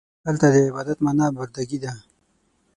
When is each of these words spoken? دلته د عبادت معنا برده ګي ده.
دلته 0.25 0.47
د 0.53 0.55
عبادت 0.67 0.97
معنا 1.05 1.27
برده 1.37 1.63
ګي 1.69 1.79
ده. 1.83 1.93